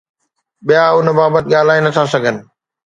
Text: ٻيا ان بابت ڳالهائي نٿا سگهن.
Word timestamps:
ٻيا 0.65 0.83
ان 0.95 1.07
بابت 1.17 1.43
ڳالهائي 1.51 1.79
نٿا 1.85 2.03
سگهن. 2.13 2.35